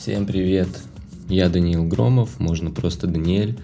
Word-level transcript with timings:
Всем 0.00 0.24
привет! 0.24 0.70
Я 1.28 1.50
Даниил 1.50 1.84
Громов, 1.84 2.40
можно 2.40 2.70
просто 2.70 3.06
Даниэль. 3.06 3.58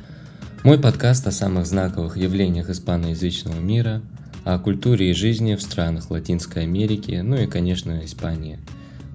Мой 0.65 0.79
подкаст 0.79 1.27
о 1.27 1.31
самых 1.31 1.65
знаковых 1.65 2.19
явлениях 2.19 2.69
испаноязычного 2.69 3.59
мира, 3.59 4.03
о 4.45 4.59
культуре 4.59 5.10
и 5.10 5.14
жизни 5.14 5.54
в 5.54 5.63
странах 5.63 6.10
Латинской 6.10 6.64
Америки, 6.64 7.22
ну 7.24 7.37
и, 7.37 7.46
конечно, 7.46 8.04
Испании. 8.04 8.59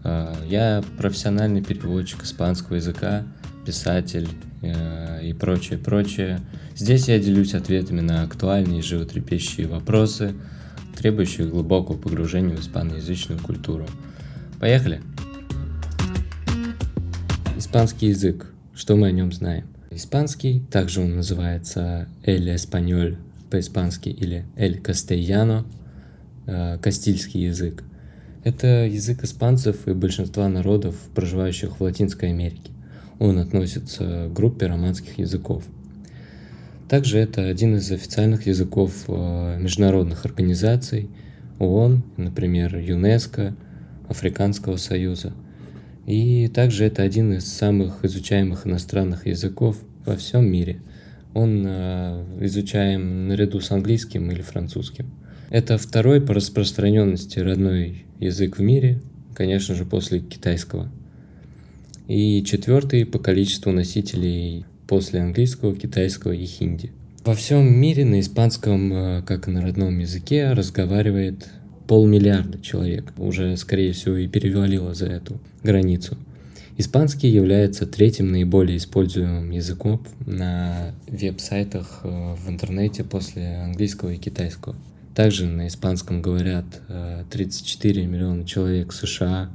А, 0.04 0.36
я 0.48 0.84
профессиональный 0.98 1.62
переводчик 1.62 2.24
испанского 2.24 2.78
языка, 2.78 3.24
писатель 3.68 4.28
э, 4.64 5.24
и 5.24 5.34
прочее, 5.34 5.78
прочее. 5.78 6.40
Здесь 6.76 7.08
я 7.08 7.20
делюсь 7.20 7.54
ответами 7.54 8.02
на 8.02 8.24
актуальные 8.24 8.80
и 8.80 8.82
животрепещущие 8.84 9.68
вопросы, 9.68 10.34
требующие 10.98 11.48
глубокого 11.48 11.98
погружения 11.98 12.58
в 12.58 12.62
испаноязычную 12.62 13.40
культуру. 13.40 13.86
Поехали! 14.60 15.04
Испанский 17.72 18.08
язык. 18.08 18.48
Что 18.76 18.98
мы 18.98 19.08
о 19.08 19.12
нем 19.12 19.32
знаем? 19.32 19.66
Испанский, 19.92 20.62
также 20.70 21.00
он 21.00 21.16
называется 21.16 22.10
El 22.24 22.54
Español 22.54 23.16
по-испански 23.50 24.10
или 24.10 24.46
El 24.58 24.82
Castellano, 24.82 25.66
э, 26.48 26.78
кастильский 26.82 27.46
язык. 27.46 27.84
Это 28.44 28.86
язык 28.86 29.24
испанцев 29.24 29.88
и 29.88 29.94
большинства 29.94 30.50
народов, 30.50 30.96
проживающих 31.16 31.80
в 31.80 31.84
Латинской 31.84 32.30
Америке. 32.30 32.72
Он 33.20 33.40
относится 33.40 34.28
к 34.28 34.34
группе 34.34 34.68
романских 34.68 35.18
языков– 35.18 35.64
также 36.92 37.20
это 37.20 37.48
один 37.48 37.78
из 37.78 37.90
официальных 37.90 38.48
языков 38.48 39.06
э, 39.08 39.58
международных 39.58 40.26
организаций 40.26 41.10
ООН, 41.58 42.04
например, 42.18 42.76
ЮНЕСКО, 42.76 43.56
Африканского 44.10 44.76
союза. 44.76 45.32
И 46.06 46.48
также 46.48 46.86
это 46.86 47.04
один 47.04 47.34
из 47.34 47.46
самых 47.46 48.04
изучаемых 48.04 48.66
иностранных 48.66 49.28
языков 49.28 49.78
во 50.06 50.16
всем 50.16 50.46
мире. 50.46 50.82
Он 51.34 51.64
э, 51.66 52.26
изучаем 52.42 53.28
наряду 53.28 53.62
с 53.62 53.72
английским 53.72 54.30
или 54.32 54.42
французским. 54.42 55.12
Это 55.50 55.78
второй 55.78 56.22
по 56.22 56.34
распространенности 56.34 57.40
родной 57.40 58.06
язык 58.20 58.58
в 58.58 58.62
мире, 58.62 59.02
конечно 59.36 59.76
же, 59.76 59.86
после 59.86 60.20
китайского. 60.20 60.90
И 62.08 62.44
четвертый 62.44 63.06
по 63.06 63.20
количеству 63.20 63.72
носителей 63.72 64.66
после 64.88 65.22
английского, 65.22 65.76
китайского 65.76 66.34
и 66.34 66.46
хинди. 66.46 66.92
Во 67.24 67.36
всем 67.36 67.80
мире 67.80 68.04
на 68.04 68.20
испанском, 68.20 68.94
э, 68.94 69.22
как 69.22 69.48
и 69.48 69.52
на 69.52 69.62
родном 69.62 70.00
языке, 70.00 70.52
разговаривает 70.54 71.48
полмиллиарда 71.92 72.62
человек. 72.62 73.12
Уже, 73.18 73.58
скорее 73.58 73.92
всего, 73.92 74.16
и 74.16 74.26
перевалило 74.26 74.94
за 74.94 75.08
эту 75.08 75.42
границу. 75.62 76.18
Испанский 76.78 77.28
является 77.28 77.86
третьим 77.86 78.32
наиболее 78.32 78.78
используемым 78.78 79.52
языком 79.52 80.02
на 80.26 80.94
веб-сайтах 81.10 82.00
э, 82.06 82.36
в 82.36 82.50
интернете 82.50 83.04
после 83.04 83.58
английского 83.58 84.12
и 84.12 84.18
китайского. 84.18 84.78
Также 85.14 85.48
на 85.48 85.68
испанском 85.68 86.22
говорят 86.22 86.64
34 87.30 88.02
э, 88.02 88.06
миллиона 88.06 88.46
человек 88.46 88.94
США. 88.94 89.50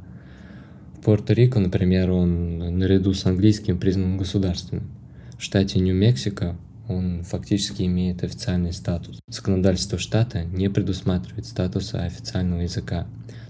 В 0.93 1.09
Пуэрто-Рико, 1.09 1.59
например, 1.59 2.11
он 2.11 2.59
наряду 2.79 3.15
с 3.15 3.25
английским 3.25 3.79
признан 3.79 4.19
государственным 4.19 4.91
в 5.39 5.43
штате 5.43 5.81
Нью-Мексико 5.81 6.55
он 6.89 7.23
фактически 7.23 7.83
имеет 7.83 8.23
официальный 8.23 8.73
статус. 8.73 9.21
Законодательство 9.29 9.99
штата 9.99 10.45
не 10.45 10.69
предусматривает 10.69 11.47
статуса 11.47 12.05
официального 12.05 12.61
языка, 12.61 13.07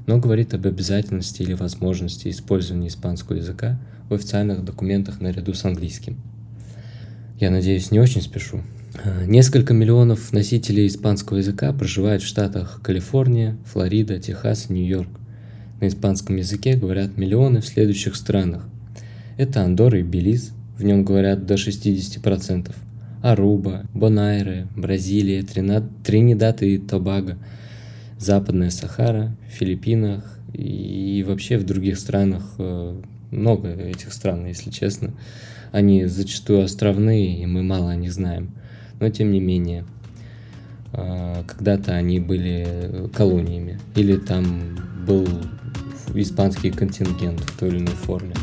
но 0.06 0.18
говорит 0.18 0.54
об 0.54 0.66
обязательности 0.66 1.42
или 1.42 1.52
возможности 1.52 2.28
использования 2.28 2.88
испанского 2.88 3.36
языка 3.36 3.78
в 4.08 4.14
официальных 4.14 4.64
документах 4.64 5.20
наряду 5.20 5.52
с 5.52 5.64
английским. 5.64 6.16
Я 7.38 7.50
надеюсь, 7.50 7.90
не 7.90 8.00
очень 8.00 8.22
спешу. 8.22 8.62
А, 9.04 9.24
несколько 9.26 9.74
миллионов 9.74 10.32
носителей 10.32 10.86
испанского 10.86 11.38
языка 11.38 11.72
проживают 11.72 12.22
в 12.22 12.26
штатах 12.26 12.80
Калифорния, 12.82 13.58
Флорида, 13.66 14.18
Техас 14.18 14.70
и 14.70 14.72
Нью-Йорк. 14.72 15.10
На 15.80 15.88
испанском 15.88 16.36
языке 16.36 16.76
говорят 16.76 17.18
миллионы 17.18 17.60
в 17.60 17.66
следующих 17.66 18.16
странах. 18.16 18.66
Это 19.36 19.62
Андорра 19.62 19.98
и 19.98 20.02
Белиз, 20.02 20.52
в 20.78 20.84
нем 20.84 21.04
говорят 21.04 21.44
до 21.44 21.54
60%. 21.54 22.74
Аруба, 23.26 23.86
Бонайре, 23.92 24.68
Бразилия, 24.76 25.42
Тринидад 25.42 26.62
и 26.62 26.78
Тобаго, 26.78 27.36
Западная 28.20 28.70
Сахара, 28.70 29.36
Филиппинах 29.48 30.38
и 30.52 31.24
вообще 31.26 31.58
в 31.58 31.64
других 31.64 31.98
странах 31.98 32.54
э, 32.58 33.02
много 33.32 33.68
этих 33.68 34.12
стран, 34.12 34.46
если 34.46 34.70
честно. 34.70 35.12
Они 35.72 36.06
зачастую 36.06 36.62
островные, 36.62 37.42
и 37.42 37.46
мы 37.46 37.64
мало 37.64 37.90
о 37.90 37.96
них 37.96 38.12
знаем. 38.12 38.52
Но 39.00 39.10
тем 39.10 39.32
не 39.32 39.40
менее, 39.40 39.84
э, 40.92 41.42
когда-то 41.48 41.96
они 41.96 42.20
были 42.20 43.10
колониями, 43.12 43.80
или 43.96 44.18
там 44.18 44.78
был 45.04 45.26
испанский 46.14 46.70
контингент 46.70 47.40
в 47.40 47.58
той 47.58 47.70
или 47.70 47.78
иной 47.78 47.94
форме. 47.94 48.34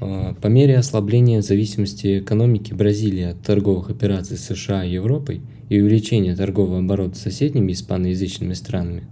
А, 0.00 0.34
по 0.34 0.46
мере 0.46 0.78
ослабления 0.78 1.42
зависимости 1.42 2.20
экономики 2.20 2.72
Бразилии 2.72 3.24
от 3.24 3.40
торговых 3.40 3.90
операций 3.90 4.36
США 4.36 4.84
и 4.84 4.92
Европой 4.92 5.40
и 5.68 5.80
увеличения 5.80 6.36
торгового 6.36 6.78
оборота 6.78 7.16
с 7.16 7.22
соседними 7.22 7.72
испаноязычными 7.72 8.54
странами, 8.54 9.04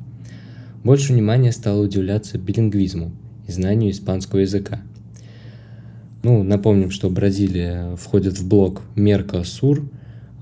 больше 0.85 1.13
внимания 1.13 1.53
стало 1.53 1.83
уделяться 1.83 2.39
билингвизму 2.39 3.13
и 3.47 3.53
знанию 3.53 3.91
испанского 3.91 4.41
языка. 4.41 4.81
Ну, 6.23 6.43
напомним, 6.43 6.91
что 6.91 7.11
Бразилия 7.11 7.95
входит 7.97 8.39
в 8.39 8.49
блок 8.49 8.83
Меркосур 8.97 9.89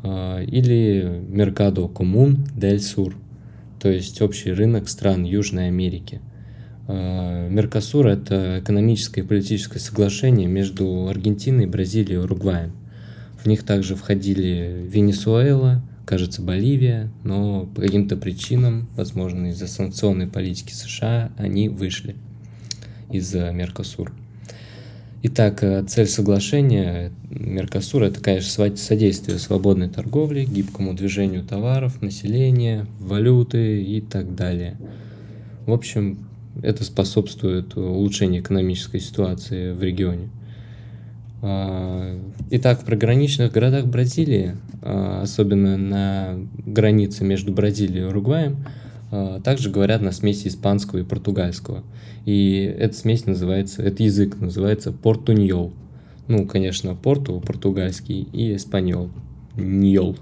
э, 0.02 0.44
или 0.46 1.22
Меркадо 1.28 1.88
Комун 1.88 2.46
дель 2.56 2.80
Сур, 2.80 3.16
то 3.80 3.90
есть 3.90 4.22
общий 4.22 4.52
рынок 4.52 4.88
стран 4.88 5.24
Южной 5.24 5.68
Америки– 5.68 6.20
Меркосур– 6.86 8.06
это 8.08 8.60
экономическое 8.60 9.22
и 9.22 9.24
политическое 9.24 9.78
соглашение 9.78 10.46
между 10.46 11.08
Аргентиной, 11.08 11.66
Бразилией 11.66 12.16
и 12.16 12.18
Уругваем. 12.18 12.72
В 13.42 13.46
них 13.46 13.62
также 13.62 13.94
входили 13.94 14.86
Венесуэла, 14.88 15.82
кажется, 16.04 16.42
Боливия, 16.42 17.10
но 17.22 17.66
по 17.74 17.80
каким-то 17.80 18.16
причинам, 18.16 18.88
возможно, 18.96 19.46
из-за 19.48 19.66
санкционной 19.66 20.26
политики 20.26 20.72
США, 20.72 21.30
они 21.38 21.68
вышли 21.68 22.16
из 23.10 23.32
Меркосур. 23.34 24.12
Итак, 25.26 25.62
э, 25.62 25.82
цель 25.88 26.06
соглашения 26.06 27.10
Меркосура– 27.30 28.04
это, 28.06 28.20
конечно, 28.20 28.76
содействие 28.76 29.38
свободной 29.38 29.88
торговле, 29.88 30.44
гибкому 30.44 30.92
движению 30.92 31.44
товаров, 31.44 32.02
населения, 32.02 32.86
валюты 33.00 33.82
и 33.82 34.02
так 34.02 34.34
далее. 34.34 34.76
В 35.64 35.72
общем, 35.72 36.18
это 36.62 36.84
способствует 36.84 37.76
улучшению 37.76 38.42
экономической 38.42 39.00
ситуации 39.00 39.72
в 39.72 39.82
регионе. 39.82 40.28
А, 41.42 42.18
итак, 42.50 42.80
в 42.80 42.84
приграничных 42.86 43.52
городах 43.52 43.86
Бразилии, 43.86 44.56
а, 44.80 45.20
особенно 45.22 45.76
на 45.76 46.38
границе 46.64 47.24
между 47.24 47.52
Бразилией 47.52 48.04
и 48.04 48.06
Уругваем, 48.06 48.64
а, 49.10 49.40
также 49.40 49.70
говорят 49.70 50.00
на 50.00 50.10
смеси 50.10 50.48
испанского 50.48 51.00
и 51.00 51.04
португальского. 51.04 51.84
И 52.24 52.74
эта 52.78 52.96
смесь 52.96 53.26
называется, 53.26 53.82
этот 53.82 54.00
язык 54.00 54.40
называется 54.40 54.90
портуньол. 54.90 55.72
Ну, 56.28 56.46
конечно, 56.46 56.94
порту 56.94 57.40
португальский 57.40 58.26
и 58.32 58.56
эспаньол, 58.56 59.10
ньол. 59.56 60.16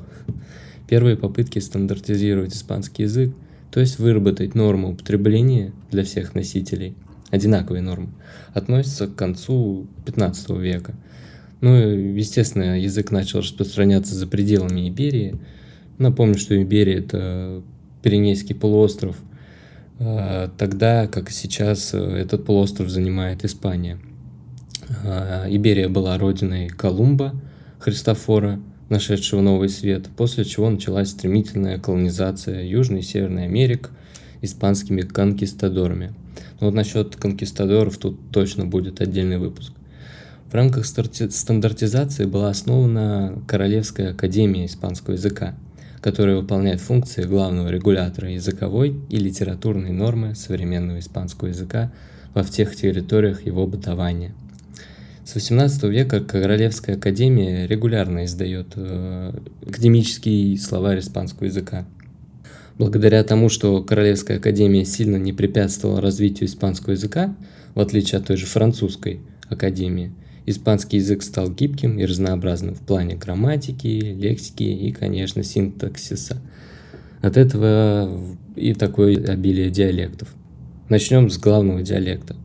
Первые 0.89 1.17
попытки 1.17 1.61
стандартизировать 1.61 2.55
испанский 2.55 3.05
язык 3.05 3.33
то 3.73 3.81
есть 3.81 3.99
выработать 3.99 4.55
норму 4.55 4.93
употребления 4.93 5.73
для 5.91 6.05
всех 6.05 6.35
носителей, 6.35 6.95
одинаковые 7.31 7.81
нормы, 7.81 8.11
относится 8.53 9.07
к 9.07 9.15
концу 9.15 9.87
15 10.05 10.51
века. 10.51 10.95
Ну, 11.63 11.75
естественно, 11.75 12.79
язык 12.79 13.11
начал 13.11 13.39
распространяться 13.39 14.15
за 14.15 14.27
пределами 14.27 14.89
Иберии. 14.89 15.37
Напомню, 15.97 16.37
что 16.37 16.61
Иберия– 16.61 16.99
это 16.99 17.63
Пиренейский 18.03 18.55
полуостров, 18.55 19.17
а, 19.99 20.51
тогда, 20.59 21.07
как 21.07 21.31
сейчас, 21.31 21.95
этот 21.95 22.45
полуостров 22.45 22.91
занимает 22.91 23.45
Испания. 23.45 23.99
А, 25.05 25.47
Иберия 25.49 25.89
была 25.89 26.19
родиной 26.19 26.69
Колумба, 26.69 27.33
Христофора– 27.79 28.61
нашедшего 28.93 29.41
новый 29.41 29.69
свет, 29.69 30.09
после 30.17 30.45
чего 30.45 30.71
началась 30.71 31.11
стремительная 31.11 31.79
колонизация 31.79 32.63
Южной 32.63 33.01
и 33.01 33.03
Северной 33.03 33.47
Америк 33.47 33.91
испанскими 34.43 35.01
конкистадорами. 35.01 36.15
Но 36.61 36.67
вот 36.67 36.75
насчет 36.75 37.17
конкистадоров 37.17 37.99
тут 37.99 38.21
точно 38.31 38.67
будет 38.67 39.01
отдельный 39.01 39.39
выпуск. 39.39 39.73
В 40.49 40.55
рамках 40.55 40.85
стандартизации 40.85 42.27
была 42.27 42.51
основана 42.51 43.43
Королевская 43.49 44.11
академия 44.11 44.67
испанского 44.67 45.15
языка, 45.15 45.57
которая 46.03 46.37
выполняет 46.37 46.81
функции 46.81 47.23
главного 47.23 47.69
регулятора 47.69 48.31
языковой 48.31 49.01
и 49.09 49.17
литературной 49.17 49.91
нормы 49.91 50.35
современного 50.35 50.99
испанского 50.99 51.49
языка 51.49 51.91
во 52.35 52.43
всех 52.43 52.77
территориях 52.77 53.47
его 53.47 53.67
бытования. 53.67 54.35
С 55.25 55.37
XVIII 55.37 55.89
века 55.89 56.19
Королевская 56.19 56.97
академия 56.97 57.69
регулярно 57.69 58.25
издает 58.25 58.73
э, 58.75 59.33
академический 59.65 60.59
словарь 60.59 60.99
испанского 60.99 61.45
языка. 61.45 61.87
Благодаря 62.77 63.23
тому, 63.23 63.49
что 63.49 63.85
Королевская 63.85 64.39
академия 64.39 64.85
сильно 64.85 65.17
не 65.17 65.33
препятствовала 65.33 66.01
развитию 66.01 66.49
испанского 66.49 66.95
языка, 66.95 67.37
в 67.77 67.81
отличие 67.81 68.19
от 68.19 68.27
той 68.27 68.37
же 68.37 68.47
французской 68.47 69.21
академии, 69.49 70.13
испанский 70.45 70.97
язык 70.97 71.23
стал 71.23 71.49
гибким 71.53 72.01
и 72.01 72.05
разнообразным 72.05 72.75
в 72.75 72.81
плане 72.81 73.15
грамматики, 73.15 73.87
лексики 73.87 74.65
и, 74.65 74.91
конечно, 74.91 75.45
синтаксиса. 75.45 76.39
От 77.21 77.37
этого 77.37 78.37
и 78.57 78.75
такое 78.75 79.25
обилие 79.25 79.71
диалектов. 79.71 80.35
Начнем 80.89 81.31
с 81.31 81.39
главного 81.39 81.83
диалекта– 81.83 82.35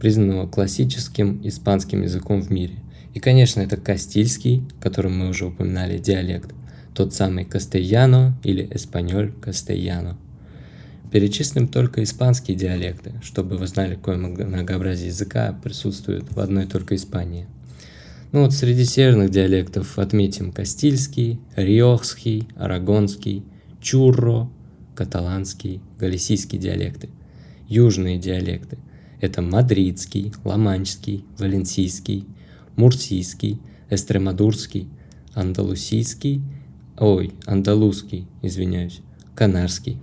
признанного 0.00 0.48
классическим 0.48 1.40
испанским 1.44 2.02
языком 2.02 2.40
в 2.40 2.50
мире. 2.50 2.74
И, 3.12 3.20
конечно, 3.20 3.60
это 3.60 3.76
кастильский, 3.76 4.64
который 4.80 5.10
мы 5.10 5.28
уже 5.28 5.46
упоминали, 5.46 5.98
диалект, 5.98 6.52
тот 6.94 7.14
самый 7.14 7.44
кастельяно 7.44 8.36
или 8.42 8.68
эспаньоль 8.72 9.32
кастельяно. 9.40 10.16
Перечислим 11.12 11.68
только 11.68 12.02
испанские 12.02 12.56
диалекты, 12.56 13.12
чтобы 13.22 13.56
вы 13.56 13.66
знали, 13.66 13.96
какое 13.96 14.16
многообразие 14.16 15.08
языка 15.08 15.52
присутствует 15.62 16.32
в 16.32 16.40
одной 16.40 16.66
только 16.66 16.94
Испании. 16.94 17.46
Ну 18.32 18.44
вот 18.44 18.54
среди 18.54 18.84
северных 18.84 19.30
диалектов 19.30 19.98
отметим 19.98 20.52
кастильский, 20.52 21.40
риохский, 21.56 22.48
арагонский, 22.54 23.44
чурро, 23.80 24.48
каталанский, 24.94 25.80
галисийские 25.98 26.60
диалекты. 26.60 27.10
Южные 27.68 28.18
диалекты– 28.18 28.78
это 29.20 29.42
мадридский, 29.42 30.32
ламанчский, 30.44 31.24
валенсийский, 31.38 32.26
мурсийский, 32.76 33.58
эстремадурский, 33.90 34.88
андалусийский, 35.34 36.42
ой, 36.98 37.32
андалузский, 37.46 38.26
извиняюсь, 38.42 39.00
канарский. 39.34 39.98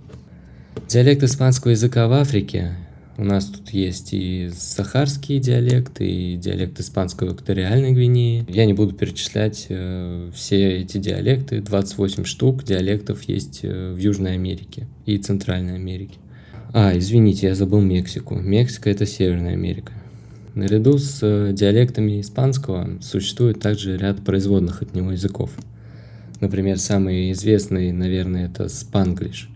Диалект 0.88 1.22
испанского 1.22 1.72
языка 1.72 2.06
в 2.06 2.12
Африке 2.12 2.76
у 3.18 3.24
нас 3.24 3.46
тут 3.46 3.70
есть 3.70 4.10
и 4.12 4.48
сахарский 4.56 5.40
диалект, 5.40 6.00
и 6.00 6.36
диалект 6.36 6.78
испанского 6.78 7.32
экваториальной 7.32 7.90
Гвинеи. 7.90 8.46
Я 8.48 8.64
не 8.64 8.74
буду 8.74 8.94
перечислять 8.94 9.66
э, 9.68 10.30
все 10.32 10.82
эти 10.82 10.98
диалекты. 10.98 11.60
28 11.60 12.24
штук 12.24 12.62
диалектов 12.62 13.24
есть 13.24 13.60
э, 13.64 13.92
в 13.92 13.96
Южной 13.96 14.34
Америке 14.34 14.86
и 15.04 15.18
Центральной 15.18 15.74
Америке. 15.74 16.14
А, 16.72 16.96
извините, 16.96 17.46
я 17.46 17.54
забыл 17.54 17.80
Мексику. 17.80 18.34
Мексика– 18.34 18.90
это 18.90 19.06
Северная 19.06 19.54
Америка. 19.54 19.92
Наряду 20.54 20.98
с 20.98 21.20
э, 21.22 21.52
диалектами 21.54 22.20
испанского 22.20 22.98
существует 23.00 23.58
также 23.58 23.96
ряд 23.96 24.22
производных 24.22 24.82
от 24.82 24.94
него 24.94 25.12
языков. 25.12 25.50
Например, 26.40 26.78
самый 26.78 27.32
известный, 27.32 27.90
наверное, 27.92 28.46
это 28.46 28.68
спанглиш, 28.68 29.48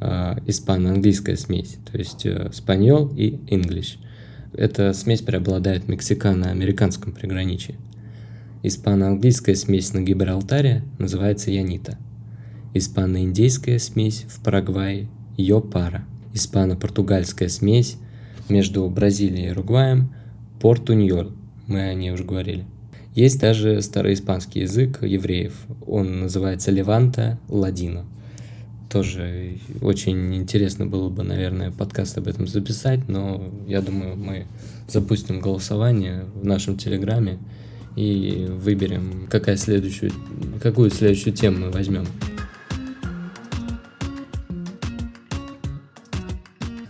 э, 0.00 0.36
испано-английская 0.46 1.36
смесь, 1.36 1.78
то 1.90 1.98
есть 1.98 2.24
э, 2.24 2.50
спаньол 2.52 3.12
и 3.16 3.40
инглиш. 3.48 3.98
Эта 4.52 4.92
смесь 4.92 5.22
преобладает 5.22 5.84
в 5.84 5.88
мексикано-американском 5.88 7.12
приграничье. 7.12 7.74
Испано-английская 8.62 9.56
смесь 9.56 9.92
на 9.92 10.00
Гибралтаре 10.00 10.84
называется 10.98 11.50
янита. 11.50 11.98
Испано-индейская 12.72 13.80
смесь 13.80 14.26
в 14.28 14.40
Парагвае– 14.44 15.08
йопара– 15.36 16.04
испано-португальская 16.36 17.48
смесь 17.48 17.96
между 18.48 18.88
Бразилией 18.88 19.48
и 19.48 19.50
Уругваем, 19.50 20.14
портуньол, 20.60 21.32
мы 21.66 21.80
о 21.80 21.94
ней 21.94 22.12
уже 22.12 22.24
говорили. 22.24 22.64
Есть 23.14 23.40
даже 23.40 23.80
староиспанский 23.82 24.62
язык 24.62 25.02
евреев, 25.02 25.54
он 25.86 26.20
называется 26.20 26.70
леванта 26.70 27.38
ладино. 27.48 28.04
Тоже 28.90 29.58
очень 29.80 30.34
интересно 30.34 30.86
было 30.86 31.08
бы, 31.08 31.22
наверное, 31.22 31.72
подкаст 31.72 32.18
об 32.18 32.28
этом 32.28 32.46
записать, 32.46 33.08
но 33.08 33.42
я 33.66 33.80
думаю, 33.80 34.16
мы 34.16 34.46
запустим 34.86 35.40
голосование 35.40 36.26
в 36.34 36.44
нашем 36.44 36.76
телеграме 36.76 37.38
и 37.96 38.46
выберем, 38.48 39.26
какая 39.28 39.56
следующую, 39.56 40.12
какую 40.62 40.90
следующую 40.90 41.34
тему 41.34 41.66
мы 41.66 41.70
возьмем. 41.70 42.06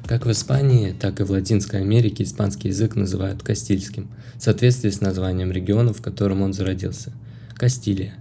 Как 0.07 0.25
в 0.25 0.31
Испании, 0.31 0.95
так 0.97 1.19
и 1.19 1.25
в 1.25 1.33
Латинской 1.33 1.81
Америке 1.81 2.23
испанский 2.23 2.69
язык 2.69 2.95
называют 2.95 3.43
кастильским, 3.43 4.09
в 4.37 4.43
соответствии 4.43 4.91
с 4.91 5.01
названием 5.01 5.51
региона, 5.51 5.93
в 5.93 6.01
котором 6.01 6.43
он 6.43 6.53
зародился– 6.53 7.13
Кастилия. 7.57 8.15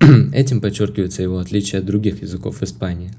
Этим 0.32 0.62
подчеркивается 0.62 1.22
его 1.22 1.38
отличие 1.38 1.80
от 1.80 1.84
других 1.84 2.22
языков 2.22 2.62
Испании. 2.62 3.12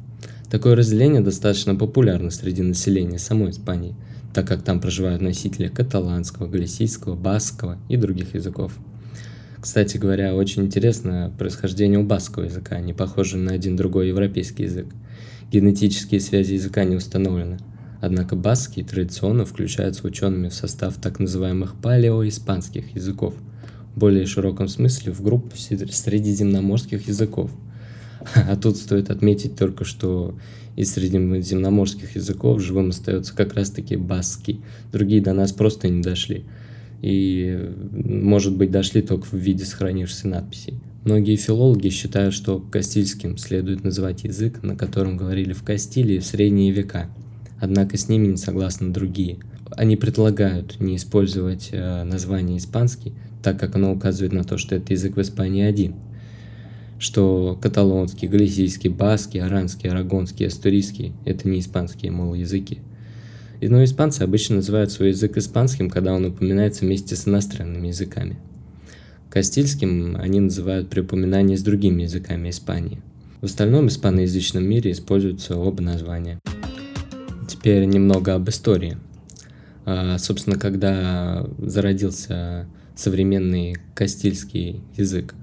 Такое 0.49 0.75
разделение 0.75 1.21
достаточно 1.21 1.75
популярно 1.75 2.31
среди 2.31 2.63
населения 2.63 3.19
самой 3.19 3.51
Испании, 3.51 3.95
так 4.33 4.47
как 4.47 4.63
там 4.63 4.81
проживают 4.81 5.21
носители 5.21 5.67
каталанского, 5.67 6.47
галисийского, 6.47 7.13
баскского 7.15 7.77
и 7.89 7.97
других 7.97 8.33
языков. 8.33 8.73
Кстати 9.61 9.97
говоря, 9.97 10.33
очень 10.33 10.65
интересно 10.65 11.31
происхождение 11.37 11.99
у 11.99 12.03
баскского 12.03 12.45
языка, 12.45 12.79
не 12.79 12.93
похожий 12.93 13.39
на 13.39 13.51
один 13.51 13.75
другой 13.75 14.07
европейский 14.07 14.63
язык. 14.63 14.87
Генетические 15.51 16.21
связи 16.21 16.53
языка 16.53 16.85
не 16.85 16.95
установлены– 16.95 17.59
Однако 18.03 18.35
баскский 18.35 18.83
традиционно 18.83 19.45
включается 19.45 20.05
учеными 20.05 20.49
в 20.49 20.53
состав 20.53 20.95
так 20.95 21.19
называемых 21.19 21.75
палеоиспанских 21.75 22.93
языков, 22.97 23.33
в 23.95 23.97
более 23.97 24.25
широком 24.25 24.67
смысле 24.67 25.13
в 25.13 25.21
группу 25.21 25.55
средиземноморских 25.55 27.07
языков. 27.07 27.51
А 28.35 28.57
тут 28.57 28.75
стоит 28.75 29.09
отметить 29.09 29.55
только, 29.55 29.85
что 29.85 30.37
из 30.75 30.91
средиземноморских 30.91 32.17
языков 32.17 32.61
живым 32.61 32.89
остается 32.89 33.33
как 33.33 33.53
раз-таки 33.53 33.95
баскский, 33.95 34.59
другие 34.91 35.21
до 35.21 35.31
нас 35.31 35.53
просто 35.53 35.87
не 35.87 36.01
дошли. 36.01 36.43
И, 37.01 37.73
может 37.93 38.53
быть, 38.57 38.71
дошли 38.71 39.01
только 39.01 39.27
в 39.27 39.33
виде 39.33 39.63
сохранившихся 39.63 40.27
надписей. 40.27 40.73
Многие 41.05 41.37
филологи 41.37 41.87
считают, 41.87 42.33
что 42.33 42.59
кастильским 42.59 43.37
следует 43.37 43.85
называть 43.85 44.25
язык, 44.25 44.61
на 44.61 44.75
котором 44.75 45.15
говорили 45.15 45.53
в 45.53 45.63
Кастилии 45.63 46.19
в 46.19 46.25
средние 46.25 46.73
века– 46.73 47.09
однако 47.63 47.97
с 47.97 48.09
ними 48.09 48.27
не 48.27 48.35
согласны 48.35 48.91
другие. 48.91 49.37
Они 49.71 49.95
предлагают 49.95 50.81
не 50.81 50.97
использовать 50.97 51.69
э, 51.71 52.03
название 52.03 52.57
испанский, 52.57 53.13
так 53.41 53.57
как 53.57 53.77
оно 53.77 53.93
указывает 53.93 54.33
на 54.33 54.43
то, 54.43 54.57
что 54.57 54.75
это 54.75 54.91
язык 54.91 55.15
в 55.15 55.21
Испании 55.21 55.63
один, 55.63 55.95
что 56.99 57.57
каталонский, 57.61 58.27
галисийский, 58.27 58.89
баский, 58.89 59.39
аранский, 59.39 59.89
арагонский, 59.89 60.45
астурийский– 60.45 61.13
это 61.25 61.47
не 61.47 61.61
испанские, 61.61 62.11
мол, 62.11 62.33
языки. 62.33 62.79
Но 63.61 63.81
испанцы 63.85 64.23
обычно 64.23 64.57
называют 64.57 64.91
свой 64.91 65.09
язык 65.09 65.37
испанским, 65.37 65.89
когда 65.89 66.13
он 66.13 66.25
упоминается 66.25 66.83
вместе 66.83 67.15
с 67.15 67.29
иностранными 67.29 67.87
языками. 67.87 68.35
Кастильским 69.29 70.17
они 70.19 70.41
называют 70.41 70.89
при 70.89 70.99
упоминании 70.99 71.55
с 71.55 71.63
другими 71.63 72.03
языками 72.03 72.49
Испании. 72.49 72.99
В 73.39 73.45
остальном 73.45 73.87
испаноязычном 73.87 74.65
мире 74.65 74.91
используются 74.91 75.55
оба 75.55 75.81
названия. 75.81 76.41
Теперь 77.47 77.85
немного 77.85 78.35
об 78.35 78.49
истории. 78.49 78.97
А, 79.85 80.17
собственно, 80.17 80.57
когда 80.57 81.45
зародился 81.59 82.67
современный 82.95 83.75
кастильский 83.95 84.81
язык. 84.95 85.35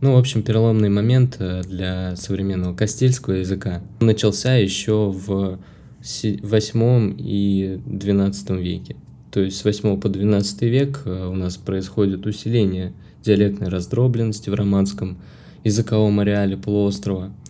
Ну, 0.00 0.14
в 0.14 0.18
общем, 0.18 0.42
переломный 0.42 0.90
момент 0.90 1.36
э, 1.38 1.62
для 1.62 2.14
современного 2.16 2.74
кастильского 2.74 3.34
языка 3.34 3.82
начался 4.00 4.54
еще 4.54 5.10
в 5.10 5.58
8 6.02 7.16
и 7.18 7.80
12 7.86 8.50
веке. 8.50 8.96
То 9.30 9.40
есть 9.40 9.56
с 9.56 9.64
8 9.64 10.00
по 10.00 10.08
12 10.08 10.62
век 10.62 11.02
э, 11.04 11.26
у 11.26 11.34
нас 11.34 11.56
происходит 11.56 12.26
усиление 12.26 12.92
диалектной 13.22 13.68
раздробленности 13.68 14.50
в 14.50 14.54
романском 14.54 15.18
языковом 15.64 16.20
ареале 16.20 16.56
полуострова– 16.56 17.32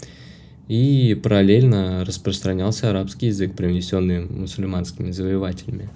и 0.69 1.19
параллельно 1.23 2.05
распространялся 2.05 2.91
арабский 2.91 3.27
язык, 3.27 3.55
привнесенный 3.55 4.25
мусульманскими 4.25 5.11
завоевателями. 5.11 5.89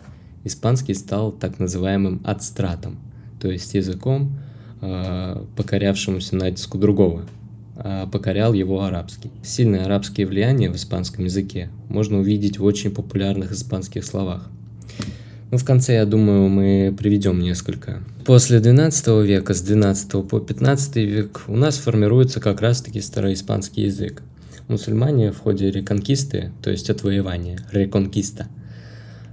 Испанский 0.44 0.94
стал 0.94 1.32
так 1.32 1.58
называемым 1.58 2.20
адстратом, 2.24 2.98
то 3.40 3.50
есть 3.50 3.74
языком, 3.74 4.38
э, 4.80 5.44
покорявшемуся 5.56 6.36
натиску 6.36 6.78
другого, 6.78 7.24
а 7.76 8.06
покорял 8.06 8.52
его 8.52 8.82
арабский. 8.82 9.30
Сильное 9.42 9.84
арабское 9.84 10.26
влияние 10.26 10.70
в 10.70 10.76
испанском 10.76 11.24
языке 11.24 11.70
можно 11.88 12.18
увидеть 12.18 12.58
в 12.58 12.64
очень 12.64 12.90
популярных 12.90 13.52
испанских 13.52 14.04
словах. 14.04 14.50
Ну, 15.50 15.56
в 15.56 15.64
конце, 15.64 15.94
я 15.94 16.04
думаю, 16.04 16.48
мы 16.48 16.94
приведем 16.96 17.40
несколько. 17.40 18.02
После 18.26 18.58
XII 18.58 19.24
века, 19.24 19.54
с 19.54 19.62
XII 19.64 20.26
по 20.26 20.36
XV 20.36 21.04
век 21.04 21.44
у 21.48 21.56
нас 21.56 21.78
формируется 21.78 22.38
как 22.38 22.60
раз-таки 22.60 23.00
староиспанский 23.00 23.84
язык. 23.84 24.22
Мусульмане 24.68 25.32
в 25.32 25.38
ходе 25.38 25.70
реконкисты, 25.70 26.52
то 26.62 26.70
есть 26.70 26.90
отвоевания, 26.90 27.58
реконкиста, 27.72 28.48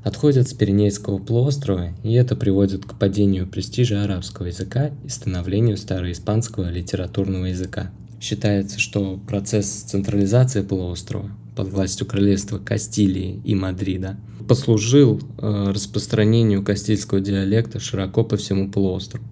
отходят 0.02 0.48
с 0.48 0.54
Пиренейского 0.54 1.18
полуострова, 1.18 1.90
и 2.04 2.14
это 2.14 2.38
приводит 2.38 2.86
к 2.86 2.98
падению 2.98 3.46
престижа 3.46 4.06
арабского 4.06 4.46
языка 4.46 4.92
и 5.04 5.10
становлению 5.10 5.76
староиспанского 5.76 6.72
литературного 6.72 7.48
языка. 7.48 7.92
Считается, 8.22 8.80
что 8.80 9.20
процесс 9.28 9.68
централизации 9.68 10.62
полуострова 10.62 11.30
под 11.54 11.68
властью 11.68 12.08
королевства 12.08 12.58
Кастилии 12.58 13.42
и 13.44 13.56
Мадрида 13.56 14.16
послужил 14.48 15.20
э, 15.38 15.72
распространению 15.74 16.64
кастильского 16.64 17.20
диалекта 17.20 17.82
широко 17.82 18.24
по 18.24 18.38
всему 18.38 18.72
полуострову, 18.72 19.26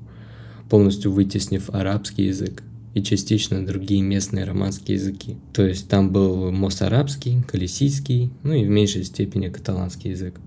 полностью 0.70 1.14
вытеснив 1.14 1.70
арабский 1.70 2.26
язык 2.26 2.62
и 2.94 3.02
частично 3.02 3.66
другие 3.66 4.02
местные 4.02 4.46
романские 4.46 4.98
языки. 4.98 5.38
То 5.54 5.66
есть 5.66 5.90
там 5.90 6.12
был 6.12 6.52
мосарабский, 6.52 7.42
калисийский, 7.44 8.32
ну 8.44 8.54
и 8.54 8.66
в 8.66 8.70
меньшей 8.70 9.04
степени 9.04 9.50
каталанский 9.50 10.12
язык. 10.12 10.40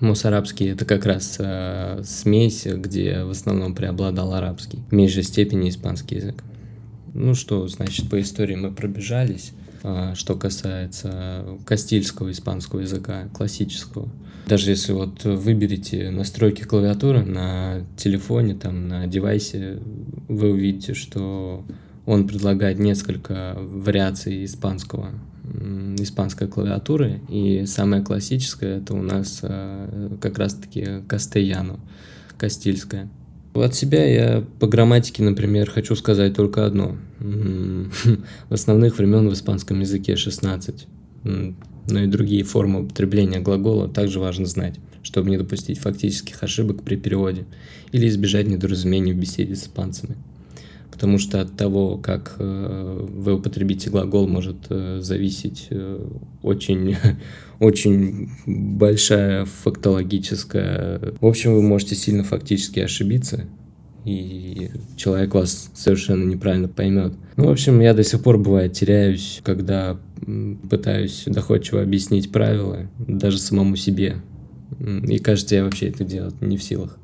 Мосарабский 0.00 0.70
это 0.70 0.84
как 0.84 1.04
раз 1.06 1.36
э, 1.40 2.02
смесь, 2.04 2.64
где 2.66 3.24
в 3.24 3.30
основном 3.30 3.74
преобладал 3.74 4.32
арабский, 4.34 4.78
в 4.88 4.94
меньшей 4.94 5.24
степени 5.24 5.68
испанский 5.68 6.16
язык. 6.16 6.44
Ну 7.14 7.34
что, 7.34 7.66
значит, 7.66 8.08
по 8.08 8.20
истории 8.20 8.54
мы 8.54 8.70
пробежались. 8.70 9.52
А, 9.82 10.14
что 10.14 10.34
касается 10.34 11.44
кастильского 11.64 12.30
испанского 12.32 12.80
языка, 12.80 13.28
классического. 13.32 14.08
Даже 14.46 14.70
если 14.70 14.92
вот 14.92 15.24
выберете 15.24 16.10
настройки 16.10 16.62
клавиатуры 16.62 17.24
на 17.24 17.84
телефоне, 17.96 18.54
там, 18.54 18.88
на 18.88 19.06
девайсе, 19.06 19.78
вы 20.26 20.50
увидите, 20.50 20.94
что 20.94 21.64
он 22.06 22.26
предлагает 22.26 22.78
несколько 22.78 23.54
вариаций 23.58 24.44
испанского, 24.44 25.10
испанской 25.98 26.48
клавиатуры, 26.48 27.20
и 27.28 27.66
самая 27.66 28.02
классическая 28.02 28.78
это 28.78 28.94
у 28.94 29.02
нас 29.02 29.40
а, 29.42 30.16
как 30.20 30.38
раз-таки 30.38 31.02
кастеяно, 31.06 31.78
кастильская. 32.38 33.08
От 33.54 33.74
себя 33.74 34.04
я 34.04 34.44
по 34.60 34.66
грамматике, 34.66 35.22
например, 35.22 35.70
хочу 35.70 35.96
сказать 35.96 36.34
только 36.34 36.64
одно. 36.64 36.96
В 37.18 38.54
основных 38.54 38.98
времен 38.98 39.28
в 39.28 39.32
испанском 39.32 39.80
языке 39.80 40.16
16. 40.16 40.86
Но 41.24 42.00
и 42.00 42.06
другие 42.06 42.44
формы 42.44 42.82
употребления 42.82 43.40
глагола 43.40 43.88
также 43.88 44.20
важно 44.20 44.46
знать, 44.46 44.76
чтобы 45.02 45.30
не 45.30 45.38
допустить 45.38 45.78
фактических 45.78 46.42
ошибок 46.42 46.82
при 46.82 46.96
переводе 46.96 47.46
или 47.92 48.06
избежать 48.08 48.46
недоразумений 48.46 49.12
в 49.12 49.18
беседе 49.18 49.56
с 49.56 49.62
испанцами 49.62 50.16
потому 50.98 51.18
что 51.18 51.40
от 51.40 51.56
того, 51.56 51.96
как 51.96 52.34
э, 52.40 53.06
вы 53.08 53.34
употребите 53.34 53.88
глагол, 53.88 54.26
может 54.26 54.66
э, 54.68 54.98
зависеть 55.00 55.68
э, 55.70 56.04
очень, 56.42 56.96
очень 57.60 58.30
большая 58.46 59.44
фактологическая... 59.44 61.14
В 61.20 61.26
общем, 61.26 61.54
вы 61.54 61.62
можете 61.62 61.94
сильно 61.94 62.24
фактически 62.24 62.80
ошибиться, 62.80 63.44
и 64.04 64.72
человек 64.96 65.36
вас 65.36 65.70
совершенно 65.72 66.28
неправильно 66.28 66.66
поймет. 66.66 67.12
Ну, 67.36 67.46
в 67.46 67.50
общем, 67.50 67.78
я 67.78 67.94
до 67.94 68.02
сих 68.02 68.20
пор, 68.20 68.36
бывает, 68.36 68.72
теряюсь, 68.72 69.40
когда 69.44 70.00
пытаюсь 70.68 71.22
доходчиво 71.26 71.80
объяснить 71.80 72.32
правила, 72.32 72.90
даже 72.98 73.38
самому 73.38 73.76
себе. 73.76 74.16
И 74.80 75.18
кажется, 75.18 75.54
я 75.54 75.62
вообще 75.62 75.90
это 75.90 76.02
делать 76.02 76.42
не 76.42 76.56
в 76.56 76.62
силах. 76.64 76.98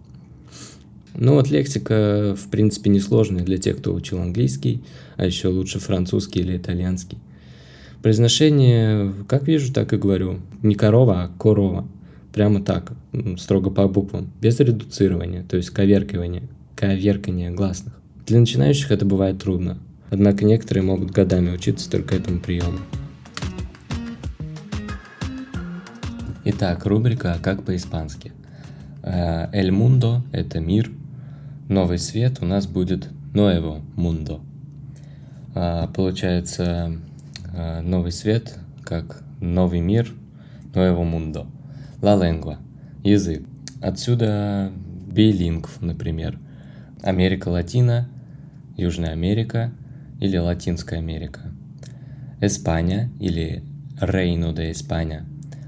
Ну 1.16 1.34
вот 1.34 1.48
лексика, 1.48 2.34
в 2.36 2.48
принципе, 2.50 2.90
несложная 2.90 3.44
для 3.44 3.56
тех, 3.56 3.78
кто 3.78 3.94
учил 3.94 4.18
английский, 4.18 4.82
а 5.16 5.24
еще 5.24 5.48
лучше 5.48 5.78
французский 5.78 6.40
или 6.40 6.56
итальянский. 6.56 7.18
Произношение, 8.02 9.14
как 9.28 9.46
вижу, 9.46 9.72
так 9.72 9.92
и 9.92 9.96
говорю. 9.96 10.40
Не 10.62 10.74
корова, 10.74 11.22
а 11.22 11.28
корова. 11.38 11.86
Прямо 12.32 12.62
так, 12.62 12.92
строго 13.38 13.70
по 13.70 13.86
буквам, 13.86 14.32
без 14.40 14.58
редуцирования, 14.58 15.44
то 15.44 15.56
есть 15.56 15.70
коверкивания, 15.70 16.48
коверкания 16.74 17.52
гласных. 17.52 17.94
Для 18.26 18.40
начинающих 18.40 18.90
это 18.90 19.06
бывает 19.06 19.38
трудно, 19.38 19.78
однако 20.10 20.44
некоторые 20.44 20.82
могут 20.82 21.12
годами 21.12 21.54
учиться 21.54 21.88
только 21.88 22.16
этому 22.16 22.40
приему. 22.40 22.78
Итак, 26.44 26.84
рубрика 26.86 27.38
«Как 27.40 27.62
по-испански». 27.62 28.32
«El 29.02 29.70
mundo»— 29.70 30.22
это 30.32 30.58
мир– 30.58 30.90
новый 31.68 31.98
свет 31.98 32.38
у 32.40 32.44
нас 32.46 32.66
будет 32.66 33.08
Nuevo 33.32 33.82
Mundo. 33.96 34.40
А, 35.54 35.88
получается, 35.88 36.92
а, 37.54 37.80
новый 37.80 38.12
свет 38.12 38.58
как 38.82 39.22
новый 39.40 39.80
мир, 39.80 40.12
Nuevo 40.74 41.04
Mundo. 41.04 41.46
La 42.00 42.16
lengua– 42.16 42.58
язык. 43.02 43.42
Отсюда 43.80 44.70
билингв, 45.06 45.80
например. 45.80 46.38
Америка 47.02 47.48
Латина, 47.48 48.08
Южная 48.76 49.12
Америка 49.12 49.72
или 50.20 50.36
Латинская 50.36 50.98
Америка. 50.98 51.40
Испания 52.40 53.10
или 53.20 53.62
Рейно 54.00 54.52
де 54.52 54.70
Испания. 54.70 55.24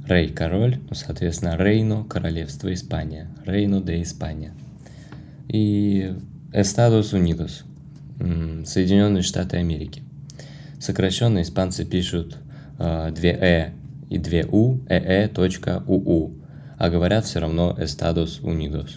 Рей– 0.06 0.28
король, 0.34 0.78
ну, 0.88 0.94
соответственно, 0.94 1.56
Рейно– 1.56 2.04
королевство 2.08 2.72
Испания. 2.72 3.28
Рейно 3.44 3.80
де 3.80 4.02
Испания– 4.02 4.52
и 5.48 6.14
Estados 6.52 7.12
Unidos, 7.12 7.64
Соединенные 8.18 9.22
Штаты 9.22 9.58
Америки. 9.58 10.02
Сокращенно 10.80 11.42
испанцы 11.42 11.84
пишут 11.84 12.38
э, 12.78 13.10
две 13.14 13.30
«э» 13.30 13.72
и 14.08 14.18
две 14.18 14.46
«у», 14.50 14.80
«э», 14.88 15.28
точка 15.28 15.82
«уу», 15.86 16.34
а 16.78 16.90
говорят 16.90 17.24
все 17.24 17.40
равно 17.40 17.76
Estados 17.78 18.40
Unidos. 18.42 18.96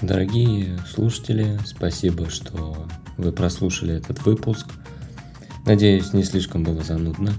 Дорогие 0.00 0.78
слушатели, 0.88 1.58
спасибо, 1.66 2.30
что 2.30 2.86
вы 3.16 3.32
прослушали 3.32 3.94
этот 3.94 4.24
выпуск. 4.24 4.66
Надеюсь, 5.66 6.12
не 6.12 6.24
слишком 6.24 6.62
было 6.62 6.82
занудно. 6.82 7.32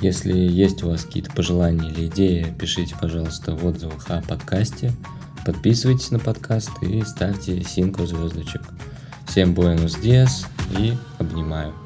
Если 0.00 0.36
есть 0.36 0.82
у 0.82 0.88
вас 0.88 1.04
какие-то 1.04 1.30
пожелания 1.30 1.90
или 1.90 2.08
идеи, 2.08 2.46
пишите, 2.58 2.96
пожалуйста, 3.00 3.54
в 3.54 3.64
отзывах 3.64 4.10
о 4.10 4.20
подкасте– 4.20 4.92
Подписывайтесь 5.44 6.10
на 6.10 6.18
подкаст 6.18 6.70
и 6.82 7.02
ставьте 7.02 7.62
синку 7.64 8.06
звездочек. 8.06 8.62
Всем 9.26 9.54
буэнос 9.54 9.96
диас 9.96 10.46
и 10.78 10.94
обнимаю. 11.18 11.81